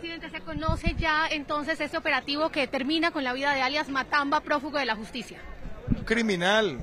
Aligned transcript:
Presidente, 0.00 0.30
¿se 0.30 0.40
conoce 0.40 0.96
ya 0.98 1.28
entonces 1.30 1.78
este 1.78 1.98
operativo 1.98 2.48
que 2.48 2.66
termina 2.66 3.10
con 3.10 3.22
la 3.22 3.34
vida 3.34 3.52
de 3.52 3.60
alias 3.60 3.90
Matamba, 3.90 4.40
prófugo 4.40 4.78
de 4.78 4.86
la 4.86 4.96
justicia? 4.96 5.36
Un 5.94 6.04
criminal, 6.04 6.78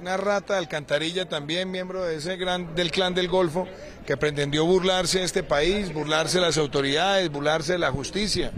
una 0.00 0.16
rata 0.16 0.52
de 0.52 0.60
alcantarilla 0.60 1.28
también, 1.28 1.68
miembro 1.68 2.04
de 2.04 2.14
ese 2.14 2.36
gran, 2.36 2.72
del 2.76 2.92
clan 2.92 3.12
del 3.12 3.26
Golfo, 3.26 3.66
que 4.06 4.16
pretendió 4.16 4.64
burlarse 4.66 5.18
de 5.18 5.24
este 5.24 5.42
país, 5.42 5.92
burlarse 5.92 6.38
de 6.38 6.46
las 6.46 6.56
autoridades, 6.56 7.28
burlarse 7.28 7.72
de 7.72 7.80
la 7.80 7.90
justicia. 7.90 8.52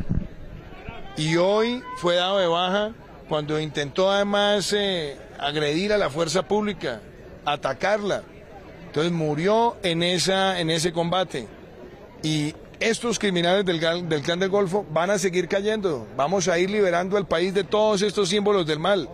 Y 1.17 1.37
hoy 1.37 1.83
fue 1.97 2.17
dado 2.17 2.37
de 2.39 2.49
baja 2.49 2.93
cuando 3.31 3.59
intentó 3.59 4.11
además 4.11 4.75
eh, 4.75 5.17
agredir 5.39 5.95
a 5.95 5.97
la 5.97 6.11
fuerza 6.11 6.43
pública, 6.47 7.01
atacarla. 7.47 8.25
Entonces 8.89 9.11
murió 9.11 9.79
en, 9.83 10.03
esa, 10.03 10.61
en 10.61 10.69
ese 10.69 10.93
combate. 10.93 11.49
Y 12.23 12.55
estos 12.81 13.19
criminales 13.19 13.65
del, 13.65 13.81
clan 14.23 14.39
del 14.39 14.49
Golfo 14.49 14.87
van 14.91 15.11
a 15.11 15.19
seguir 15.19 15.49
cayendo. 15.49 16.07
Vamos 16.17 16.49
a 16.49 16.59
ir 16.59 16.71
liberando 16.71 17.17
al 17.17 17.27
país 17.27 17.55
de 17.55 17.65
todos 17.65 18.03
estos 18.03 18.29
símbolos 18.29 18.67
del 18.67 18.79
mal. 18.79 19.09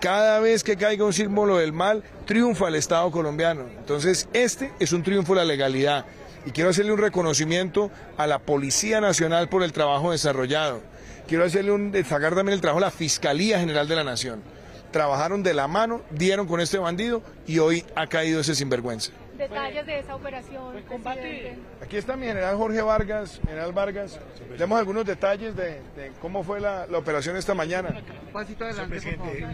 Cada 0.00 0.40
vez 0.40 0.64
que 0.64 0.76
caiga 0.76 1.04
un 1.04 1.12
símbolo 1.12 1.58
del 1.58 1.72
mal, 1.72 2.02
triunfa 2.26 2.68
el 2.68 2.74
Estado 2.74 3.10
colombiano. 3.10 3.62
Entonces, 3.78 4.28
este 4.32 4.72
es 4.80 4.92
un 4.92 5.02
triunfo 5.02 5.34
de 5.34 5.40
la 5.40 5.44
legalidad. 5.44 6.04
Y 6.44 6.50
quiero 6.50 6.70
hacerle 6.70 6.92
un 6.92 6.98
reconocimiento 6.98 7.90
a 8.16 8.26
la 8.26 8.38
Policía 8.40 9.00
Nacional 9.00 9.48
por 9.48 9.62
el 9.62 9.72
trabajo 9.72 10.10
desarrollado. 10.10 10.82
Quiero 11.26 11.44
hacerle 11.44 11.72
un 11.72 11.90
destacar 11.90 12.34
también 12.34 12.54
el 12.54 12.60
trabajo 12.60 12.80
de 12.80 12.86
la 12.86 12.90
Fiscalía 12.90 13.58
General 13.58 13.88
de 13.88 13.96
la 13.96 14.04
Nación. 14.04 14.42
Trabajaron 14.90 15.42
de 15.42 15.54
la 15.54 15.68
mano, 15.68 16.02
dieron 16.10 16.46
con 16.46 16.60
este 16.60 16.78
bandido 16.78 17.22
y 17.46 17.60
hoy 17.60 17.84
ha 17.94 18.06
caído 18.06 18.40
ese 18.40 18.54
sinvergüenza. 18.54 19.12
Detalles 19.38 19.86
de 19.86 19.98
esa 19.98 20.14
operación. 20.14 20.74
presidente. 20.86 21.58
Aquí 21.82 21.96
está 21.96 22.16
mi 22.16 22.26
general 22.26 22.56
Jorge 22.56 22.80
Vargas, 22.82 23.40
general 23.44 23.72
Vargas. 23.72 24.20
Tenemos 24.52 24.78
algunos 24.78 25.04
detalles 25.04 25.56
de, 25.56 25.80
de 25.96 26.12
cómo 26.20 26.44
fue 26.44 26.60
la, 26.60 26.86
la 26.86 26.98
operación 26.98 27.36
esta 27.36 27.54
mañana. 27.54 27.88
Señor 27.90 28.88
presidente, 28.88 29.46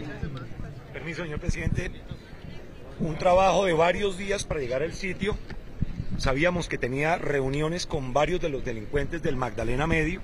permiso, 0.93 1.23
señor 1.23 1.39
presidente. 1.39 1.91
Un 2.99 3.17
trabajo 3.17 3.65
de 3.65 3.73
varios 3.73 4.17
días 4.17 4.43
para 4.43 4.59
llegar 4.59 4.83
al 4.83 4.93
sitio. 4.93 5.35
Sabíamos 6.17 6.67
que 6.67 6.77
tenía 6.77 7.17
reuniones 7.17 7.87
con 7.87 8.13
varios 8.13 8.39
de 8.39 8.49
los 8.49 8.63
delincuentes 8.63 9.23
del 9.23 9.35
Magdalena 9.35 9.87
Medio, 9.87 10.21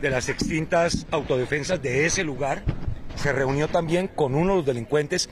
de 0.00 0.10
las 0.10 0.28
extintas 0.28 1.06
autodefensas 1.12 1.80
de 1.80 2.06
ese 2.06 2.24
lugar. 2.24 2.64
Se 3.14 3.32
reunió 3.32 3.68
también 3.68 4.08
con 4.08 4.34
uno 4.34 4.50
de 4.52 4.56
los 4.56 4.66
delincuentes 4.66 5.30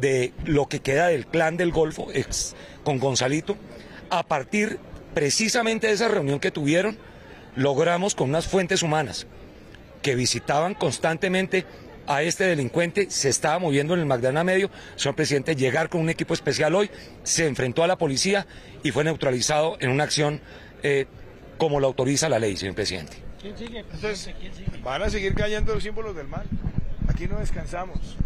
de 0.00 0.32
lo 0.44 0.66
que 0.66 0.80
queda 0.80 1.08
del 1.08 1.26
clan 1.26 1.56
del 1.56 1.72
Golfo, 1.72 2.08
ex, 2.12 2.54
con 2.84 2.98
Gonzalito. 2.98 3.56
A 4.10 4.26
partir 4.26 4.78
precisamente 5.14 5.86
de 5.86 5.94
esa 5.94 6.08
reunión 6.08 6.40
que 6.40 6.50
tuvieron, 6.50 6.98
logramos 7.56 8.14
con 8.14 8.28
unas 8.28 8.46
fuentes 8.46 8.82
humanas 8.82 9.26
que 10.02 10.14
visitaban 10.14 10.74
constantemente 10.74 11.64
a 12.06 12.22
este 12.22 12.44
delincuente, 12.44 13.10
se 13.10 13.28
estaba 13.28 13.58
moviendo 13.58 13.94
en 13.94 14.00
el 14.00 14.06
Magdalena 14.06 14.44
Medio, 14.44 14.70
señor 14.94 15.16
presidente, 15.16 15.56
llegar 15.56 15.88
con 15.88 16.00
un 16.00 16.10
equipo 16.10 16.34
especial 16.34 16.74
hoy, 16.74 16.90
se 17.24 17.46
enfrentó 17.46 17.82
a 17.82 17.86
la 17.86 17.98
policía 17.98 18.46
y 18.82 18.92
fue 18.92 19.02
neutralizado 19.02 19.76
en 19.80 19.90
una 19.90 20.04
acción 20.04 20.40
eh, 20.82 21.06
como 21.58 21.80
lo 21.80 21.88
autoriza 21.88 22.28
la 22.28 22.38
ley, 22.38 22.56
señor 22.56 22.74
presidente. 22.74 23.16
Entonces, 23.42 24.30
van 24.82 25.02
a 25.02 25.10
seguir 25.10 25.34
cayendo 25.34 25.74
los 25.74 25.82
símbolos 25.82 26.14
del 26.16 26.28
mal. 26.28 26.46
Aquí 27.08 27.26
no 27.26 27.38
descansamos. 27.38 28.16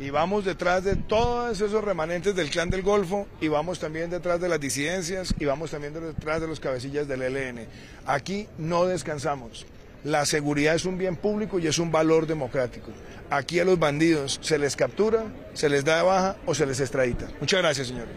Y 0.00 0.10
vamos 0.10 0.44
detrás 0.44 0.84
de 0.84 0.94
todos 0.94 1.60
esos 1.60 1.82
remanentes 1.82 2.34
del 2.36 2.50
clan 2.50 2.70
del 2.70 2.82
Golfo 2.82 3.26
y 3.40 3.48
vamos 3.48 3.80
también 3.80 4.10
detrás 4.10 4.40
de 4.40 4.48
las 4.48 4.60
disidencias 4.60 5.34
y 5.38 5.44
vamos 5.44 5.72
también 5.72 5.92
detrás 5.92 6.40
de 6.40 6.46
los 6.46 6.60
cabecillas 6.60 7.08
del 7.08 7.22
ELN. 7.22 7.66
Aquí 8.06 8.46
no 8.58 8.86
descansamos. 8.86 9.66
La 10.04 10.24
seguridad 10.24 10.76
es 10.76 10.84
un 10.84 10.98
bien 10.98 11.16
público 11.16 11.58
y 11.58 11.66
es 11.66 11.80
un 11.80 11.90
valor 11.90 12.28
democrático. 12.28 12.92
Aquí 13.30 13.58
a 13.58 13.64
los 13.64 13.78
bandidos 13.78 14.38
se 14.40 14.56
les 14.58 14.76
captura, 14.76 15.24
se 15.54 15.68
les 15.68 15.84
da 15.84 15.96
de 15.96 16.02
baja 16.04 16.36
o 16.46 16.54
se 16.54 16.64
les 16.64 16.78
extradita. 16.78 17.28
Muchas 17.40 17.60
gracias, 17.60 17.88
señores. 17.88 18.14